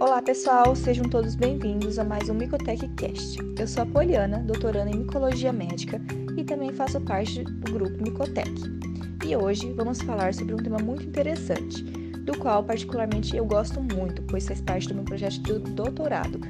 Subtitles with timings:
[0.00, 3.38] Olá pessoal, sejam todos bem-vindos a mais um Micotech Cast.
[3.58, 6.00] Eu sou a Poliana, doutoranda em Micologia Médica
[6.38, 8.50] e também faço parte do grupo Micotech.
[9.22, 14.22] E hoje vamos falar sobre um tema muito interessante, do qual particularmente eu gosto muito,
[14.22, 16.40] pois faz parte do meu projeto de doutorado,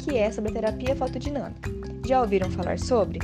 [0.00, 1.70] que é sobre a terapia fotodinâmica.
[2.06, 3.20] Já ouviram falar sobre?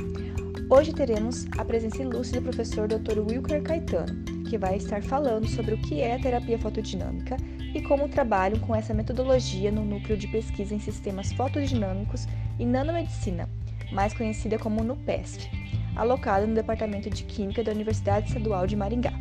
[0.67, 3.19] Hoje teremos a presença ilustre do professor Dr.
[3.19, 7.37] Wilker Caetano, que vai estar falando sobre o que é a terapia fotodinâmica
[7.73, 12.25] e como trabalham com essa metodologia no núcleo de pesquisa em sistemas fotodinâmicos
[12.57, 13.49] e nanomedicina,
[13.91, 15.49] mais conhecida como NUPESF,
[15.95, 19.13] alocado no Departamento de Química da Universidade Estadual de Maringá.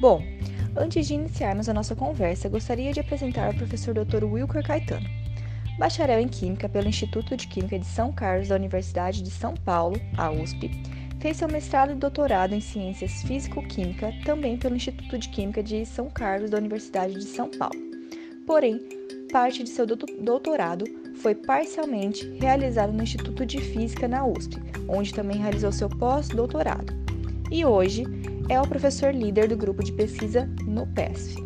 [0.00, 0.22] Bom,
[0.76, 4.24] antes de iniciarmos a nossa conversa, gostaria de apresentar o professor Dr.
[4.24, 5.08] Wilker Caetano,
[5.78, 9.98] bacharel em Química pelo Instituto de Química de São Carlos da Universidade de São Paulo,
[10.18, 10.70] a USP,
[11.22, 16.10] Fez seu mestrado e doutorado em Ciências Físico-Química também pelo Instituto de Química de São
[16.10, 17.78] Carlos da Universidade de São Paulo.
[18.44, 18.80] Porém,
[19.30, 20.84] parte de seu doutorado
[21.18, 24.56] foi parcialmente realizado no Instituto de Física na USP,
[24.88, 26.92] onde também realizou seu pós-doutorado.
[27.52, 28.02] E hoje
[28.48, 31.36] é o professor líder do grupo de pesquisa no PESF,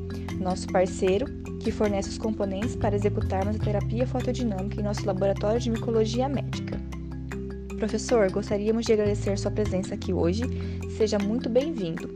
[0.41, 1.27] nosso parceiro
[1.61, 6.76] que fornece os componentes para executarmos a terapia fotodinâmica em nosso laboratório de micologia médica.
[7.77, 10.43] Professor, gostaríamos de agradecer sua presença aqui hoje.
[10.97, 12.09] Seja muito bem-vindo.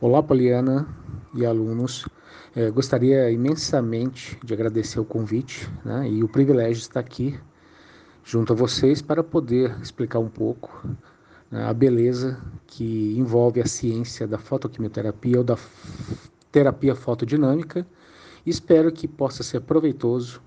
[0.00, 0.86] Olá, Poliana
[1.34, 2.06] e alunos.
[2.54, 7.36] É, gostaria imensamente de agradecer o convite né, e o privilégio de estar aqui
[8.22, 10.88] junto a vocês para poder explicar um pouco
[11.50, 15.58] né, a beleza que envolve a ciência da fotoquimioterapia ou da
[16.52, 17.84] terapia fotodinâmica
[18.46, 20.40] Espero que possa ser proveitoso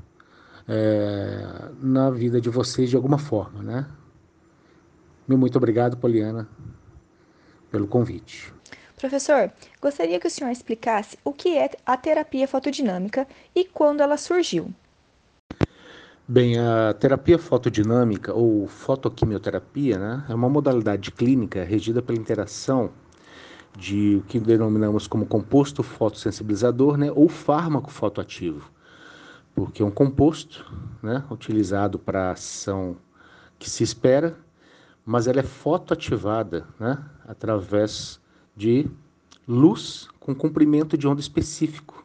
[0.68, 3.88] é, na vida de vocês de alguma forma, né?
[5.28, 6.48] Muito obrigado, Poliana,
[7.70, 8.54] pelo convite.
[8.96, 14.18] Professor, gostaria que o senhor explicasse o que é a terapia fotodinâmica e quando ela
[14.18, 14.74] surgiu.
[16.28, 22.92] Bem, a terapia fotodinâmica ou fotoquimioterapia né, é uma modalidade clínica regida pela interação
[23.78, 28.70] de o que denominamos como composto fotossensibilizador né, ou fármaco fotoativo,
[29.56, 30.66] porque é um composto
[31.02, 32.98] né, utilizado para ação
[33.58, 34.36] que se espera,
[35.06, 36.98] mas ela é fotoativada né,
[37.28, 38.20] através
[38.56, 38.90] de
[39.48, 42.04] luz com comprimento de onda específico,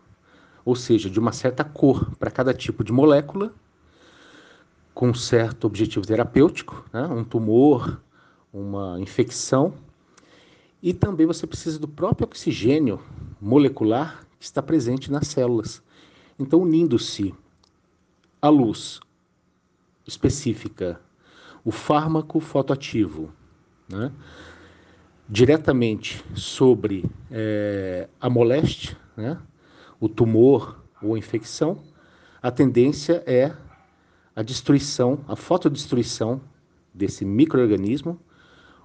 [0.65, 3.53] ou seja, de uma certa cor para cada tipo de molécula,
[4.95, 8.01] com certo objetivo terapêutico, né, um tumor,
[8.53, 9.75] uma infecção
[10.85, 13.01] e também você precisa do próprio oxigênio
[13.41, 15.83] molecular que está presente nas células.
[16.39, 17.35] Então, unindo-se
[18.43, 19.01] a luz
[20.07, 21.01] específica,
[21.65, 23.33] o fármaco fotoativo,
[23.89, 24.13] né,
[25.27, 29.41] diretamente sobre é, a moléstia, né,
[29.99, 31.83] o tumor ou a infecção,
[32.43, 33.57] a tendência é
[34.37, 36.43] a destruição, a fotodestruição
[36.93, 38.21] desse microorganismo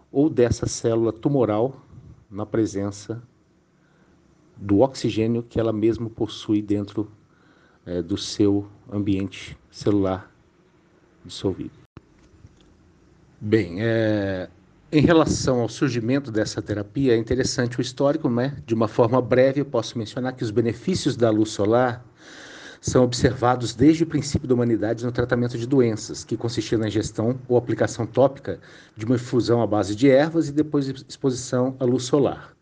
[0.09, 1.88] ou dessa célula tumoral
[2.29, 3.21] na presença
[4.55, 7.09] do oxigênio que ela mesma possui dentro
[7.85, 10.31] é, do seu ambiente celular
[11.23, 11.71] dissolvido.
[13.39, 14.49] Bem, é,
[14.91, 18.57] em relação ao surgimento dessa terapia, é interessante o histórico, né?
[18.65, 22.03] De uma forma breve, eu posso mencionar que os benefícios da luz solar
[22.81, 27.37] são observados desde o princípio da humanidade no tratamento de doenças, que consistia na ingestão
[27.47, 28.59] ou aplicação tópica
[28.95, 32.53] de uma infusão à base de ervas e depois exposição à luz solar.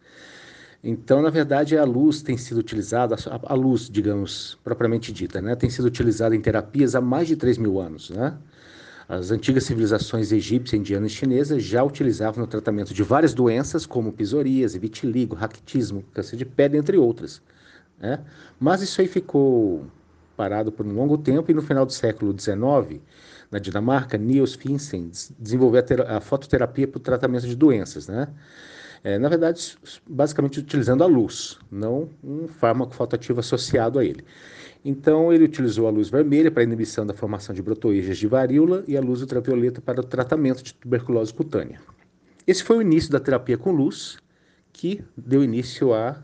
[0.83, 5.69] Então, na verdade, a luz tem sido utilizada, a luz, digamos, propriamente dita, né, tem
[5.69, 8.09] sido utilizada em terapias há mais de 3 mil anos.
[8.09, 8.37] Né?
[9.09, 14.13] As antigas civilizações egípcia, indiana e chinesa já utilizavam no tratamento de várias doenças, como
[14.13, 17.41] psoríase, vitiligo, raquitismo, câncer de pele, entre outras.
[17.99, 18.19] Né?
[18.59, 19.85] Mas isso aí ficou
[20.37, 23.01] parado por um longo tempo e no final do século XIX,
[23.49, 28.27] na Dinamarca, Niels Finsen desenvolveu a, a fototerapia para o tratamento de doenças, né?
[29.03, 34.23] É, na verdade, basicamente utilizando a luz, não um fármaco fotoativo associado a ele.
[34.83, 38.97] Então, ele utilizou a luz vermelha para inibição da formação de brotoíges de varíola e
[38.97, 41.79] a luz ultravioleta para o tratamento de tuberculose cutânea.
[42.45, 44.17] Esse foi o início da terapia com luz,
[44.73, 46.21] que deu início à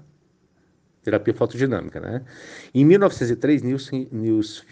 [1.03, 1.99] terapia fotodinâmica.
[1.99, 2.21] Né?
[2.73, 4.63] Em 1903, Nielsen, Niels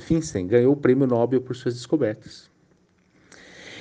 [0.00, 2.50] Finsen ganhou o prêmio Nobel por suas descobertas.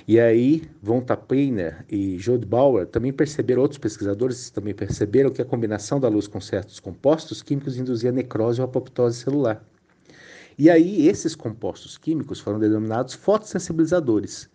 [0.08, 5.46] E aí, von Tapeiner e Jode Bauer também perceberam, outros pesquisadores também perceberam que a
[5.46, 9.66] combinação da luz com certos compostos químicos induzia necrose ou apoptose celular.
[10.60, 14.48] E aí, esses compostos químicos foram denominados fotossensibilizadores,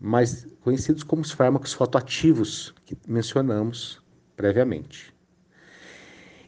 [0.00, 4.02] mais conhecidos como os fármacos fotoativos que mencionamos
[4.34, 5.13] previamente.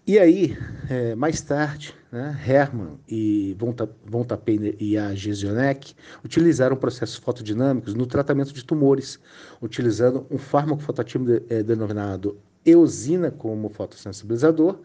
[0.09, 0.57] E aí,
[0.89, 3.57] é, mais tarde, né, Hermann e
[4.05, 9.19] von Tapener e a Gesionek utilizaram processos fotodinâmicos no tratamento de tumores,
[9.61, 14.79] utilizando um fármaco fotoativo de, é, denominado eosina como fotossensibilizador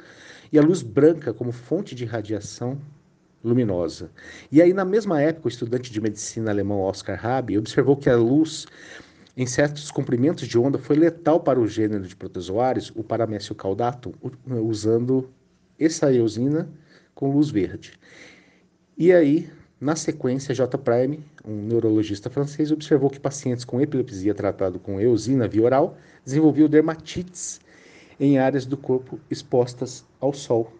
[0.52, 2.82] e a luz branca como fonte de radiação
[3.44, 4.10] luminosa.
[4.52, 8.18] E aí, na mesma época, o estudante de medicina alemão Oscar Rabi observou que a
[8.18, 8.66] luz
[9.36, 14.14] em certos comprimentos de onda foi letal para o gênero de protozoários, o Paramécio caudatum,
[14.46, 15.30] usando
[15.80, 16.70] essa eosina
[17.16, 17.94] com luz verde.
[18.98, 19.50] E aí,
[19.80, 20.78] na sequência, J.
[20.78, 26.70] Prime, um neurologista francês, observou que pacientes com epilepsia tratado com eosina via oral desenvolviam
[26.70, 27.60] dermatites
[28.20, 30.72] em áreas do corpo expostas ao sol.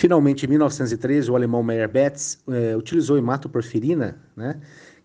[0.00, 4.58] Finalmente, em 1913, o alemão Meyer Betz é, utilizou hematoporfirina, né,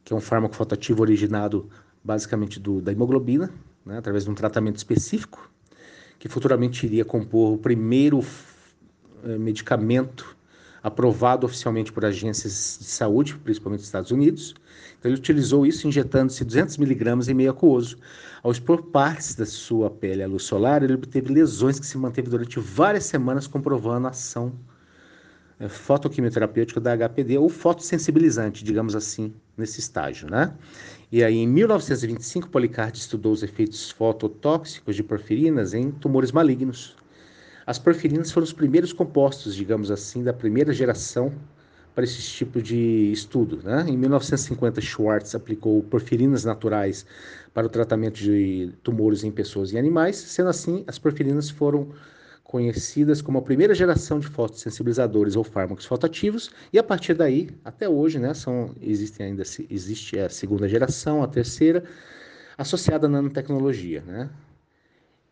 [0.06, 1.70] que é um fármaco fotoativo originado
[2.02, 3.52] basicamente do, da hemoglobina,
[3.86, 5.52] né, através de um tratamento específico,
[6.18, 8.24] que futuramente iria compor o primeiro
[9.26, 10.34] é, medicamento
[10.82, 14.56] aprovado oficialmente por agências de saúde, principalmente dos Estados Unidos.
[14.98, 17.98] Então, ele utilizou isso injetando-se 200 miligramas em meio aquoso.
[18.42, 22.30] Ao expor partes da sua pele à luz solar, ele obteve lesões que se manteve
[22.30, 24.54] durante várias semanas, comprovando a ação
[25.60, 30.54] é, fotoquimioterapêutico da HPD ou fotossensibilizante, digamos assim, nesse estágio, né?
[31.12, 36.96] E aí, em 1925, Policard estudou os efeitos fototóxicos de porfirinas em tumores malignos.
[37.66, 41.32] As porfirinas foram os primeiros compostos, digamos assim, da primeira geração
[41.96, 43.62] para esse tipo de estudo.
[43.64, 43.86] Né?
[43.88, 47.06] Em 1950, Schwartz aplicou porfirinas naturais
[47.54, 50.18] para o tratamento de tumores em pessoas e animais.
[50.18, 51.88] Sendo assim, as porfirinas foram
[52.56, 57.90] conhecidas como a primeira geração de fotossensibilizadores ou fármacos fotoativos, e a partir daí, até
[57.90, 61.84] hoje, né, são, existem ainda, existe a segunda geração, a terceira,
[62.58, 64.30] associada à nanotecnologia, né?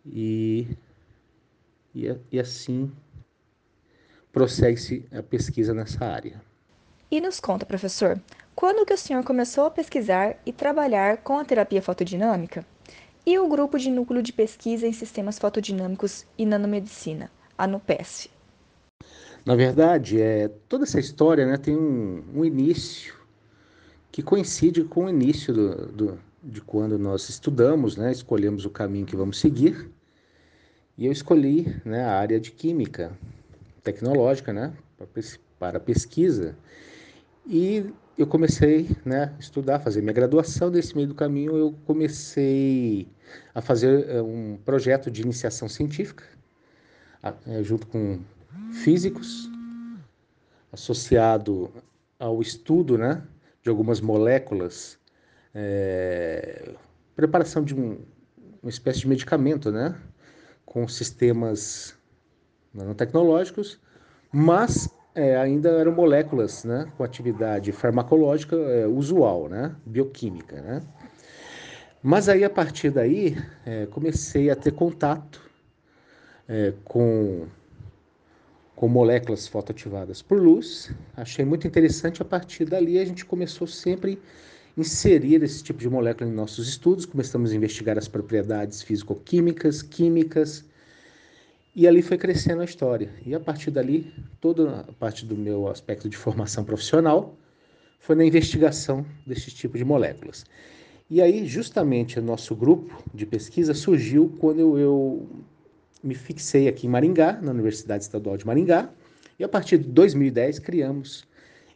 [0.05, 0.67] E,
[1.95, 2.91] e, e assim
[4.33, 6.41] prossegue-se a pesquisa nessa área.
[7.09, 8.19] E nos conta, professor,
[8.53, 12.65] quando que o senhor começou a pesquisar e trabalhar com a terapia fotodinâmica?
[13.25, 18.29] E o Grupo de Núcleo de Pesquisa em Sistemas Fotodinâmicos e Nanomedicina, a NUPESF.
[19.45, 23.15] Na verdade, é, toda essa história né, tem um, um início
[24.11, 29.05] que coincide com o início do, do, de quando nós estudamos, né, escolhemos o caminho
[29.05, 29.89] que vamos seguir.
[30.97, 33.11] E eu escolhi né, a área de química
[33.81, 34.73] tecnológica né,
[35.59, 36.55] para pesquisa.
[37.45, 37.85] E
[38.17, 40.69] eu comecei né, a estudar, fazer minha graduação.
[40.69, 43.07] Nesse meio do caminho, eu comecei
[43.53, 46.23] a fazer eh, um projeto de iniciação científica,
[47.23, 48.19] eh, junto com
[48.71, 49.49] físicos,
[50.71, 51.71] associado
[52.19, 53.23] ao estudo né,
[53.61, 54.97] de algumas moléculas,
[55.53, 56.73] é,
[57.15, 57.99] preparação de um,
[58.61, 59.95] uma espécie de medicamento, né,
[60.65, 61.95] com sistemas
[62.73, 63.79] nanotecnológicos,
[64.31, 70.61] mas é, ainda eram moléculas né, com atividade farmacológica é, usual, né, bioquímica.
[70.61, 70.81] Né?
[72.01, 75.41] Mas aí, a partir daí, é, comecei a ter contato
[76.47, 77.45] é, com,
[78.75, 80.91] com moléculas fotoativadas por luz.
[81.15, 82.21] Achei muito interessante.
[82.21, 84.19] A partir dali, a gente começou sempre
[84.75, 87.05] a inserir esse tipo de molécula em nossos estudos.
[87.05, 90.65] Começamos a investigar as propriedades físico-químicas, químicas,
[91.75, 93.09] e ali foi crescendo a história.
[93.25, 97.35] E a partir dali, toda a parte do meu aspecto de formação profissional
[97.99, 100.45] foi na investigação desse tipo de moléculas.
[101.09, 105.27] E aí, justamente, o nosso grupo de pesquisa surgiu quando eu,
[106.03, 108.89] me fixei aqui em Maringá, na Universidade Estadual de Maringá,
[109.39, 111.25] e a partir de 2010 criamos,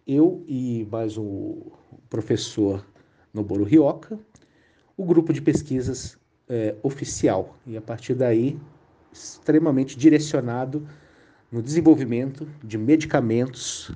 [0.06, 1.72] eu e mais o
[2.10, 2.86] professor
[3.34, 4.20] Noboro Rioca,
[4.96, 6.18] o grupo de pesquisas
[6.50, 7.56] é, oficial.
[7.66, 8.60] E a partir daí
[9.18, 10.88] extremamente direcionado
[11.52, 13.92] no desenvolvimento de medicamentos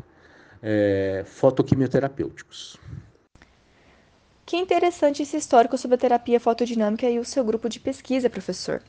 [0.61, 2.77] é, fotoquimioterapêuticos.
[4.45, 8.81] Que interessante esse histórico sobre a terapia fotodinâmica e o seu grupo de pesquisa, professor.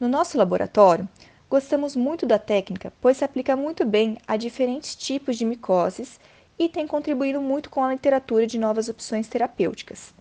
[0.00, 1.08] No nosso laboratório,
[1.48, 6.18] gostamos muito da técnica, pois se aplica muito bem a diferentes tipos de micoses
[6.58, 10.14] e tem contribuído muito com a literatura de novas opções terapêuticas.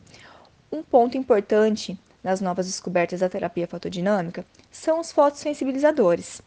[0.72, 6.42] Um ponto importante nas novas descobertas da terapia fotodinâmica são os fotossensibilizadores.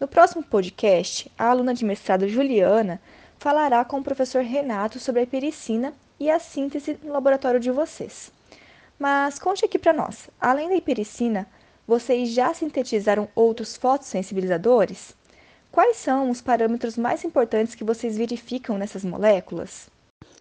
[0.00, 3.00] No próximo podcast, a aluna de mestrado Juliana
[3.38, 8.32] falará com o professor Renato sobre a hipericina e a síntese no laboratório de vocês.
[8.98, 11.46] Mas conte aqui para nós, além da hipericina,
[11.86, 15.14] vocês já sintetizaram outros fotossensibilizadores?
[15.70, 19.88] Quais são os parâmetros mais importantes que vocês verificam nessas moléculas?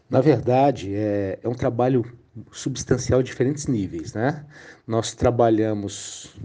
[0.09, 2.17] Na verdade, é, é um trabalho
[2.51, 4.45] substancial a diferentes níveis, né?
[4.87, 6.35] Nós trabalhamos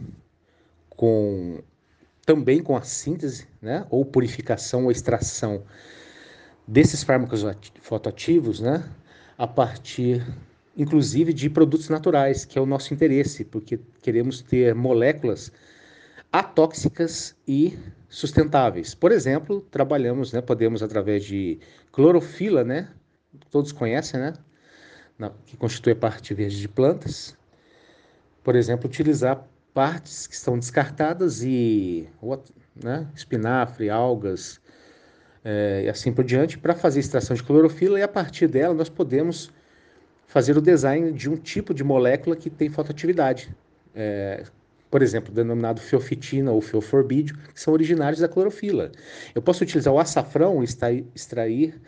[0.90, 1.61] com
[2.26, 5.62] também com a síntese, né, ou purificação ou extração
[6.66, 7.42] desses fármacos
[7.80, 8.85] fotoativos, né,
[9.38, 10.26] a partir
[10.76, 15.50] inclusive de produtos naturais, que é o nosso interesse, porque queremos ter moléculas
[16.30, 17.78] atóxicas e
[18.09, 18.95] sustentáveis.
[18.95, 21.59] Por exemplo, trabalhamos, né, podemos através de
[21.90, 22.90] clorofila, né,
[23.50, 24.35] todos conhecem, né,
[25.46, 27.37] que constitui a parte verde de plantas.
[28.44, 32.08] Por exemplo, utilizar partes que estão descartadas e
[32.75, 34.60] né, espinafre, algas
[35.44, 38.88] é, e assim por diante para fazer extração de clorofila e a partir dela nós
[38.88, 39.50] podemos
[40.26, 43.54] fazer o design de um tipo de molécula que tem fotoatividade.
[43.94, 44.44] É,
[44.90, 48.90] por exemplo, denominado feofitina ou feoforbídeo, que são originários da clorofila.
[49.34, 51.80] Eu posso utilizar o açafrão, extrair, extrair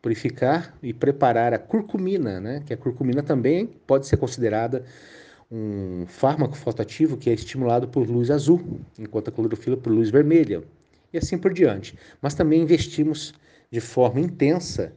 [0.00, 2.62] purificar e preparar a curcumina, né?
[2.64, 4.84] que a curcumina também pode ser considerada
[5.50, 10.62] um fármaco fotoativo que é estimulado por luz azul, enquanto a clorofila por luz vermelha,
[11.12, 11.98] e assim por diante.
[12.20, 13.32] Mas também investimos
[13.70, 14.92] de forma intensa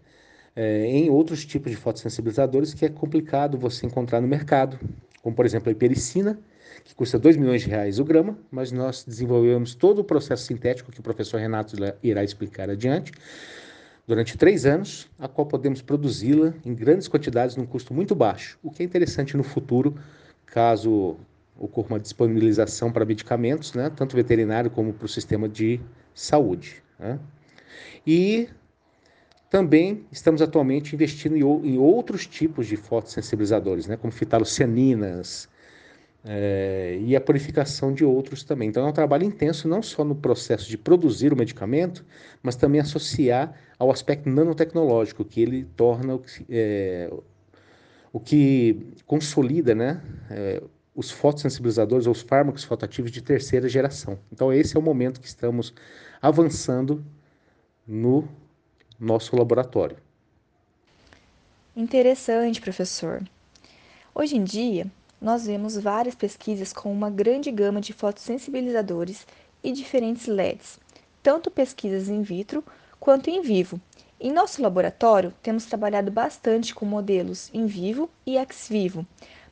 [0.55, 4.77] é, em outros tipos de fotossensibilizadores que é complicado você encontrar no mercado,
[5.21, 6.39] como por exemplo a hipericina,
[6.83, 10.91] que custa 2 milhões de reais o grama, mas nós desenvolvemos todo o processo sintético
[10.91, 13.11] que o professor Renato irá explicar adiante,
[14.11, 18.69] durante três anos, a qual podemos produzi-la em grandes quantidades num custo muito baixo, o
[18.69, 19.95] que é interessante no futuro,
[20.45, 21.15] caso
[21.57, 25.79] ocorra uma disponibilização para medicamentos, né, tanto veterinário como para o sistema de
[26.13, 26.83] saúde.
[26.99, 27.17] Né?
[28.05, 28.49] E
[29.49, 35.47] também estamos atualmente investindo em, outros tipos de fotossensibilizadores, né, como fitalocianinas,
[36.23, 38.69] é, e a purificação de outros também.
[38.69, 42.05] Então é um trabalho intenso não só no processo de produzir o medicamento,
[42.41, 47.11] mas também associar ao aspecto nanotecnológico, que ele torna o, é,
[48.13, 50.61] o que consolida né, é,
[50.95, 54.19] os fotossensibilizadores ou os fármacos fotoativos de terceira geração.
[54.31, 55.73] Então esse é o momento que estamos
[56.21, 57.03] avançando
[57.87, 58.27] no
[58.99, 59.97] nosso laboratório.
[61.75, 63.23] Interessante, professor.
[64.13, 64.85] Hoje em dia,
[65.21, 69.27] nós vemos várias pesquisas com uma grande gama de fotossensibilizadores
[69.63, 70.79] e diferentes LEDs,
[71.21, 72.63] tanto pesquisas in vitro
[72.99, 73.79] quanto em vivo.
[74.19, 79.05] Em nosso laboratório, temos trabalhado bastante com modelos in vivo e ex vivo,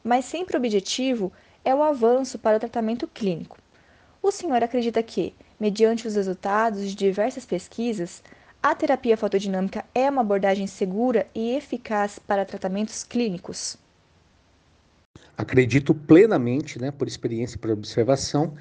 [0.04, 1.32] mas sempre o objetivo
[1.64, 3.60] é o avanço para o tratamento clínico.
[4.24, 8.24] O senhor acredita que, mediante os resultados de diversas pesquisas,
[8.62, 13.78] a terapia fotodinâmica é uma abordagem segura e eficaz para tratamentos clínicos?
[15.40, 18.56] Acredito plenamente, né, por experiência e por observação,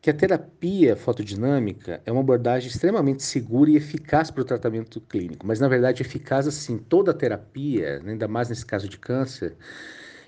[0.00, 5.46] que a terapia fotodinâmica é uma abordagem extremamente segura e eficaz para o tratamento clínico.
[5.46, 9.56] Mas, na verdade, eficaz assim, toda a terapia, né, ainda mais nesse caso de câncer,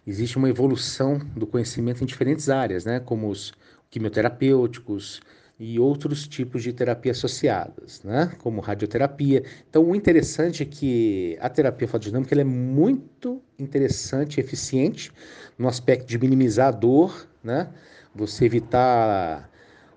[0.07, 3.55] existe uma evolução do conhecimento em diferentes áreas, né, como os
[3.89, 5.23] quimioterapêuticos,
[5.59, 8.33] e outros tipos de terapia associadas, né?
[8.39, 9.43] como radioterapia.
[9.69, 15.11] Então, o interessante é que a terapia fotodinâmica é muito interessante e eficiente
[15.59, 17.69] no aspecto de minimizar a dor, né?
[18.15, 19.51] você evitar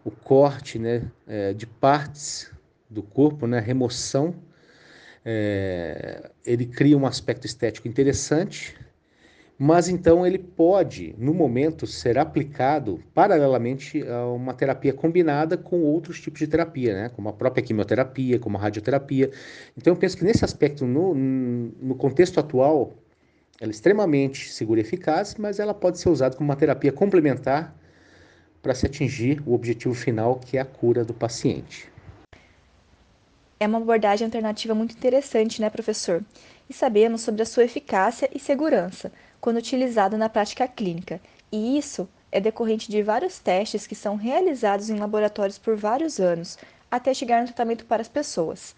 [0.04, 2.52] o corte né, é, de partes
[2.90, 4.36] do corpo, né, remoção.
[5.24, 8.76] É, ele cria um aspecto estético interessante,
[9.58, 16.20] mas então ele pode, no momento, ser aplicado paralelamente a uma terapia combinada com outros
[16.20, 17.10] tipos de terapia, né?
[17.10, 19.30] como a própria quimioterapia, como a radioterapia.
[19.78, 22.94] Então eu penso que nesse aspecto, no, no contexto atual,
[23.62, 27.72] ela é extremamente segura e eficaz, mas ela pode ser usada como uma terapia complementar
[28.60, 31.88] para se atingir o objetivo final, que é a cura do paciente.
[33.60, 36.24] É uma abordagem alternativa muito interessante, né, professor?
[36.68, 42.10] E sabemos sobre a sua eficácia e segurança quando utilizado na prática clínica, e isso
[42.32, 46.58] é decorrente de vários testes que são realizados em laboratórios por vários anos,
[46.90, 48.76] até chegar no tratamento para as pessoas.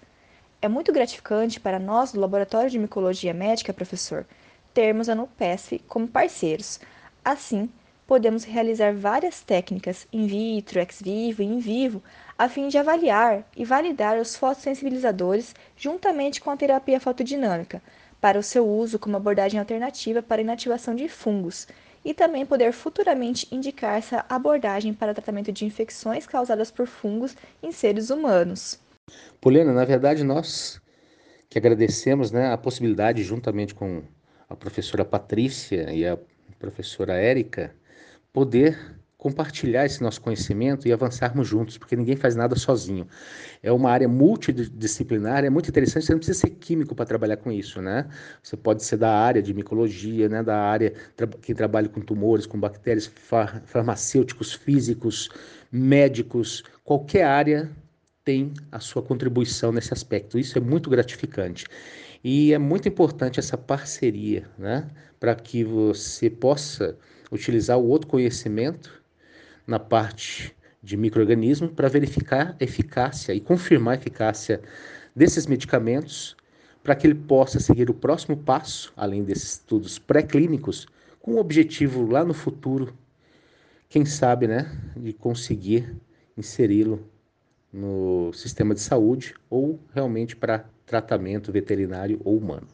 [0.62, 4.26] É muito gratificante para nós do Laboratório de Micologia Médica, professor,
[4.74, 6.80] termos a NUPESF como parceiros.
[7.24, 7.70] Assim,
[8.08, 12.04] podemos realizar várias técnicas in vitro, ex vivo e in vivo
[12.38, 17.82] a fim de avaliar e validar os fotossensibilizadores juntamente com a terapia fotodinâmica,
[18.20, 21.68] para o seu uso como abordagem alternativa para inativação de fungos,
[22.04, 27.72] e também poder futuramente indicar essa abordagem para tratamento de infecções causadas por fungos em
[27.72, 28.80] seres humanos.
[29.40, 30.82] Poliana, na verdade, nós
[31.50, 34.02] que agradecemos né, a possibilidade, juntamente com
[34.54, 36.18] a professora Patrícia e a
[36.60, 37.76] professora Érica,
[38.32, 38.78] poder
[39.18, 43.08] compartilhar esse nosso conhecimento e avançarmos juntos, porque ninguém faz nada sozinho.
[43.62, 47.50] É uma área multidisciplinar, é muito interessante, você não precisa ser químico para trabalhar com
[47.50, 48.06] isso, né?
[48.42, 50.94] Você pode ser da área de micologia, né, da área
[51.42, 55.30] que trabalha com tumores, com bactérias, far, farmacêuticos, físicos,
[55.72, 57.72] médicos, qualquer área
[58.26, 60.38] tem a sua contribuição nesse aspecto.
[60.38, 61.66] Isso é muito gratificante.
[62.24, 64.90] E é muito importante essa parceria, né?
[65.20, 66.98] Para que você possa
[67.32, 69.04] utilizar o outro conhecimento
[69.68, 74.62] na parte de microorganismo para verificar a eficácia e confirmar a eficácia
[75.16, 76.36] desses medicamentos
[76.82, 80.86] para que ele possa seguir o próximo passo, além desses estudos pré-clínicos,
[81.22, 82.94] com o objetivo lá no futuro,
[83.88, 85.96] quem sabe, né, de conseguir
[86.36, 87.08] inseri-lo
[87.72, 92.68] no sistema de saúde ou realmente para tratamento veterinário ou humano.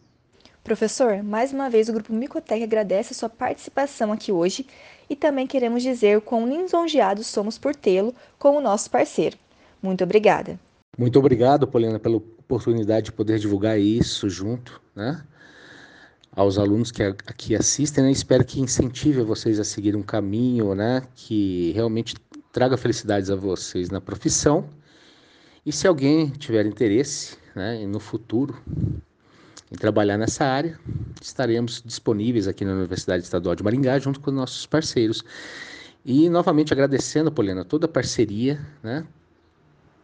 [0.63, 4.67] Professor, mais uma vez o Grupo Micotec agradece a sua participação aqui hoje
[5.09, 9.37] e também queremos dizer o quão lisonjeados somos por tê-lo como nosso parceiro.
[9.81, 10.59] Muito obrigada.
[10.97, 15.23] Muito obrigado, Poliana, pela oportunidade de poder divulgar isso junto, né?
[16.31, 18.11] Aos alunos que aqui assistem, né?
[18.11, 21.01] Espero que incentive vocês a seguir um caminho, né?
[21.15, 22.15] Que realmente
[22.51, 24.69] traga felicidades a vocês na profissão.
[25.65, 27.85] E se alguém tiver interesse, né?
[27.85, 28.57] No futuro,
[29.69, 30.79] em trabalhar nessa área,
[31.21, 35.23] estaremos disponíveis aqui na Universidade Estadual de Maringá, junto com nossos parceiros.
[36.05, 39.05] E novamente agradecendo, Poliana, toda a parceria, né?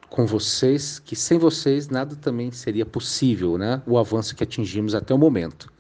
[0.10, 3.82] com vocês, que sem vocês nada também seria possível, né?
[3.88, 5.72] O avanço que atingimos até o momento.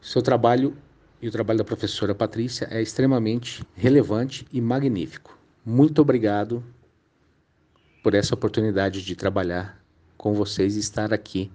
[0.00, 0.76] Seu trabalho
[1.22, 5.38] e o trabalho da professora Patrícia é extremamente relevante e magnífico.
[5.64, 6.64] Muito obrigado
[8.02, 9.79] por essa oportunidade de trabalhar
[10.20, 11.50] com vocês e estar aqui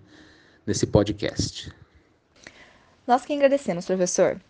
[0.66, 1.72] nesse podcast.
[3.06, 4.42] Nós que agradecemos, professor.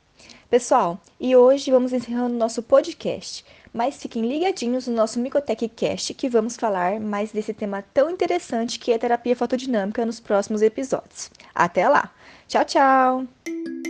[0.50, 3.44] Pessoal, e hoje vamos encerrando nosso podcast,
[3.74, 8.80] mas fiquem ligadinhos no nosso Micotech Cast que vamos falar mais desse tema tão interessante
[8.80, 11.30] que é terapia fotodinâmica nos próximos episódios.
[11.54, 12.10] Até lá!
[12.48, 13.85] Tchau, tchau!